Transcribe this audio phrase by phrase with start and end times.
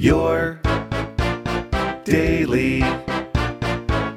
[0.00, 0.58] Your
[2.04, 2.80] daily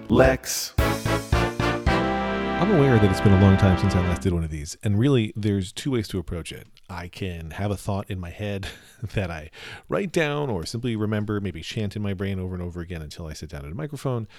[0.08, 0.74] Lex.
[0.79, 4.78] I'm aware that it's been a long time since I last did one of these,
[4.82, 6.68] and really, there's two ways to approach it.
[6.90, 8.68] I can have a thought in my head
[9.14, 9.50] that I
[9.90, 13.28] write down or simply remember, maybe chant in my brain over and over again until
[13.28, 14.29] I sit down at a microphone,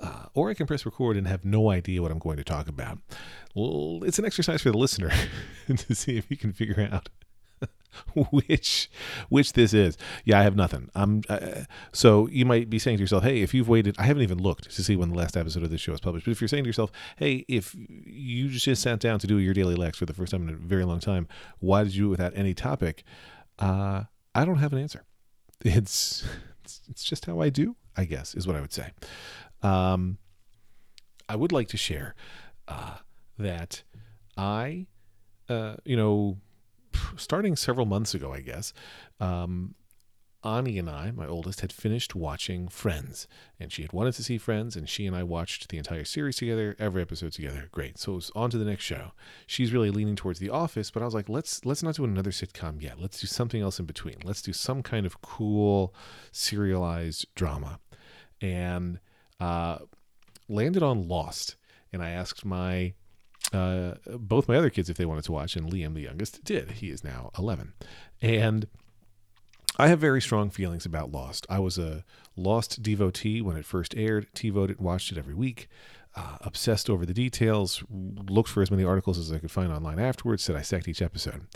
[0.00, 2.68] uh, or I can press record and have no idea what I'm going to talk
[2.68, 2.98] about.
[3.54, 5.12] Well, it's an exercise for the listener
[5.74, 7.08] to see if you can figure out
[8.30, 8.90] which
[9.28, 9.96] which this is.
[10.24, 10.90] Yeah, I have nothing.
[10.94, 14.22] I'm uh, so you might be saying to yourself, "Hey, if you've waited, I haven't
[14.22, 16.40] even looked to see when the last episode of this show is published." But if
[16.40, 19.98] you're saying to yourself, "Hey, if you just sat down to do your daily lex
[19.98, 22.32] for the first time in a very long time, why did you do it without
[22.36, 23.04] any topic?"
[23.58, 24.04] Uh,
[24.34, 25.04] I don't have an answer.
[25.62, 26.24] It's
[26.62, 28.90] it's, it's just how I do, I guess, is what I would say.
[29.62, 30.18] Um,
[31.28, 32.14] I would like to share
[32.66, 32.96] uh,
[33.38, 33.82] that
[34.36, 34.86] I,
[35.48, 36.38] uh, you know
[37.16, 38.72] starting several months ago, I guess,
[39.20, 39.74] um,
[40.42, 44.38] Ani and I, my oldest, had finished watching Friends, and she had wanted to see
[44.38, 47.68] Friends, and she and I watched the entire series together, every episode together.
[47.72, 47.98] Great.
[47.98, 49.12] So it was on to the next show.
[49.46, 52.30] She's really leaning towards The Office, but I was like, let's let's not do another
[52.30, 52.98] sitcom yet.
[52.98, 54.16] Let's do something else in between.
[54.24, 55.94] Let's do some kind of cool
[56.32, 57.78] serialized drama,
[58.40, 58.98] and
[59.40, 59.78] uh,
[60.48, 61.56] landed on Lost.
[61.92, 62.94] And I asked my
[63.52, 66.72] uh, both my other kids if they wanted to watch, and Liam, the youngest, did.
[66.72, 67.72] He is now 11.
[68.22, 68.66] And
[69.76, 71.46] I have very strong feelings about Lost.
[71.48, 72.04] I was a
[72.36, 75.68] Lost devotee when it first aired, TiVoed it, watched it every week,
[76.16, 79.98] uh, obsessed over the details, looked for as many articles as I could find online
[79.98, 81.46] afterwards to dissect each episode.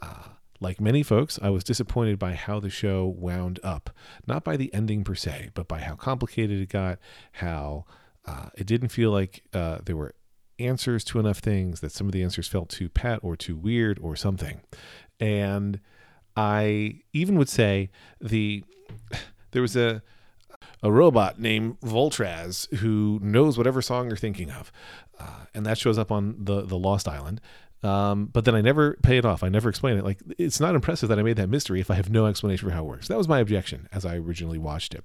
[0.00, 0.24] Uh,
[0.60, 3.90] like many folks, I was disappointed by how the show wound up.
[4.26, 6.98] Not by the ending per se, but by how complicated it got,
[7.32, 7.86] how
[8.26, 10.14] uh, it didn't feel like uh, there were
[10.60, 13.98] answers to enough things, that some of the answers felt too pat or too weird
[14.00, 14.60] or something.
[15.18, 15.80] And
[16.36, 18.64] I even would say the
[19.52, 20.02] there was a
[20.82, 24.72] a robot named Voltraz who knows whatever song you're thinking of,
[25.18, 27.40] uh, and that shows up on the the Lost Island.
[27.82, 29.42] Um, but then I never pay it off.
[29.42, 30.04] I never explain it.
[30.04, 32.74] Like it's not impressive that I made that mystery if I have no explanation for
[32.74, 33.08] how it works.
[33.08, 35.04] That was my objection as I originally watched it.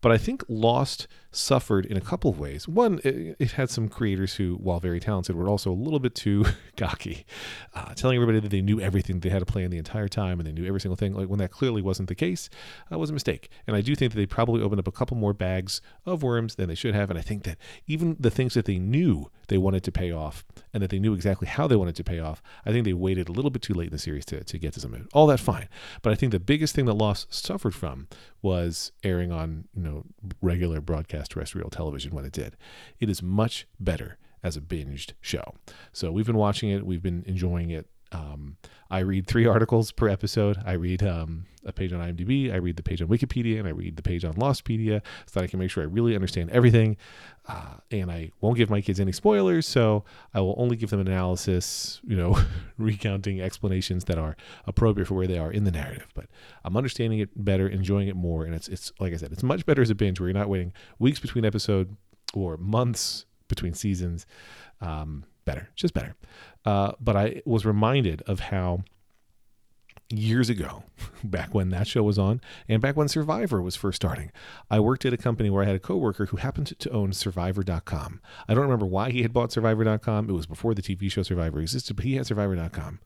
[0.00, 2.68] But I think Lost suffered in a couple of ways.
[2.68, 6.14] One, it, it had some creators who, while very talented, were also a little bit
[6.14, 6.44] too
[6.76, 7.26] cocky,
[7.74, 10.46] uh, telling everybody that they knew everything they had to plan the entire time and
[10.46, 11.14] they knew every single thing.
[11.14, 12.48] Like when that clearly wasn't the case,
[12.92, 13.50] uh, was a mistake.
[13.66, 16.54] And I do think that they probably opened up a couple more bags of worms
[16.54, 17.10] than they should have.
[17.10, 20.44] And I think that even the things that they knew they wanted to pay off
[20.72, 23.28] and that they knew exactly how they wanted to pay off, I think they waited
[23.28, 25.06] a little bit too late in the series to, to get to some of it.
[25.12, 25.68] All that fine.
[26.02, 28.08] But I think the biggest thing that Lost suffered from
[28.42, 30.04] was airing on, you know,
[30.40, 32.56] regular broadcast terrestrial television when it did.
[33.00, 35.54] It is much better as a binged show.
[35.92, 37.86] So we've been watching it, we've been enjoying it.
[38.12, 38.58] Um,
[38.90, 40.58] I read three articles per episode.
[40.64, 43.70] I read um, a page on IMDb, I read the page on Wikipedia, and I
[43.70, 46.96] read the page on Lostpedia so that I can make sure I really understand everything.
[47.46, 51.00] Uh, and I won't give my kids any spoilers, so I will only give them
[51.00, 52.38] analysis, you know,
[52.78, 54.36] recounting explanations that are
[54.66, 56.08] appropriate for where they are in the narrative.
[56.14, 56.26] But
[56.64, 59.66] I'm understanding it better, enjoying it more, and it's it's like I said, it's much
[59.66, 61.96] better as a binge where you're not waiting weeks between episode
[62.34, 64.26] or months between seasons.
[64.80, 66.14] Um, better, just better.
[66.64, 68.84] Uh, but I was reminded of how
[70.10, 70.84] years ago,
[71.24, 74.30] back when that show was on, and back when Survivor was first starting.
[74.70, 78.20] I worked at a company where I had a coworker who happened to own Survivor.com.
[78.48, 80.28] I don't remember why he had bought Survivor.com.
[80.28, 83.00] It was before the TV show Survivor existed, but he had Survivor.com.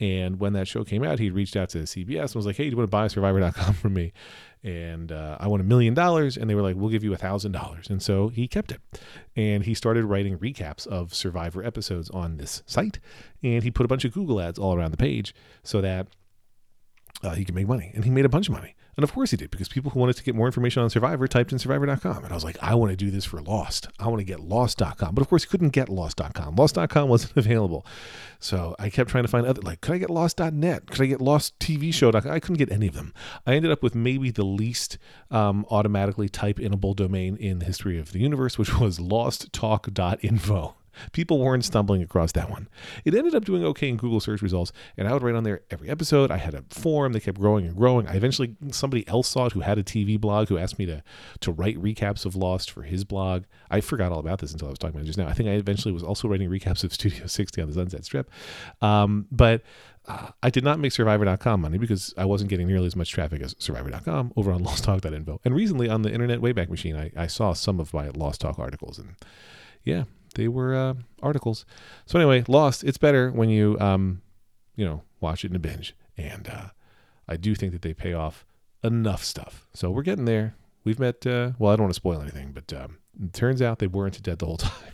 [0.00, 2.64] And when that show came out, he reached out to CBS and was like, "Hey,
[2.64, 4.12] do you want to buy Survivor.com from me?"
[4.62, 7.16] And uh, I want a million dollars, and they were like, "We'll give you a
[7.16, 8.80] thousand dollars." And so he kept it,
[9.34, 13.00] and he started writing recaps of Survivor episodes on this site,
[13.42, 16.06] and he put a bunch of Google ads all around the page so that
[17.22, 17.90] uh, he could make money.
[17.94, 18.74] And he made a bunch of money.
[18.96, 21.28] And of course he did, because people who wanted to get more information on Survivor
[21.28, 22.24] typed in survivor.com.
[22.24, 23.86] And I was like, I want to do this for Lost.
[24.00, 25.14] I want to get lost.com.
[25.14, 26.56] But of course, he couldn't get lost.com.
[26.56, 27.86] Lost.com wasn't available.
[28.40, 30.86] So I kept trying to find other, like, could I get lost.net?
[30.86, 32.30] Could I get lost TV show.com?
[32.30, 33.14] I couldn't get any of them.
[33.46, 34.98] I ended up with maybe the least
[35.30, 40.74] um, automatically type inable domain in the history of the universe, which was losttalk.info.
[41.12, 42.68] People weren't stumbling across that one.
[43.04, 45.62] It ended up doing okay in Google search results, and I would write on there
[45.70, 46.30] every episode.
[46.30, 48.06] I had a forum that kept growing and growing.
[48.06, 51.02] I eventually somebody else saw it who had a TV blog who asked me to
[51.40, 53.44] to write recaps of Lost for his blog.
[53.70, 55.28] I forgot all about this until I was talking about it just now.
[55.28, 58.30] I think I eventually was also writing recaps of Studio 60 on the Sunset Strip.
[58.80, 59.62] Um, but
[60.06, 63.42] uh, I did not make Survivor.com money because I wasn't getting nearly as much traffic
[63.42, 65.40] as Survivor.com over on LostTalk.info.
[65.44, 68.58] And recently on the Internet Wayback Machine, I, I saw some of my Lost Talk
[68.58, 69.14] articles, and
[69.84, 71.64] yeah, they were uh, articles.
[72.06, 72.84] So anyway, Lost.
[72.84, 74.22] It's better when you um,
[74.76, 76.68] you know watch it in a binge, and uh,
[77.28, 78.44] I do think that they pay off
[78.82, 79.66] enough stuff.
[79.74, 80.54] So we're getting there.
[80.84, 83.78] We've met, uh, well, I don't want to spoil anything, but um, it turns out
[83.78, 84.92] they weren't dead the whole time.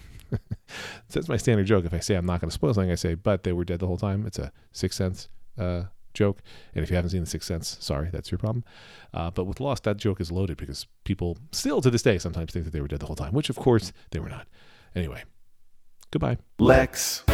[1.11, 1.85] That's my standard joke.
[1.85, 3.79] If I say I'm not going to spoil something, I say, but they were dead
[3.81, 4.27] the whole time.
[4.27, 5.29] It's a Sixth Sense
[5.59, 5.85] uh,
[6.15, 6.43] joke.
[6.75, 8.65] And if you haven't seen The Sixth Sense, sorry, that's your problem.
[9.13, 12.53] Uh, but with Lost, that joke is loaded because people still to this day sometimes
[12.53, 14.49] think that they were dead the whole time, which of course they were not.
[14.95, 15.23] Anyway,
[16.11, 16.39] goodbye.
[16.59, 17.25] Lex.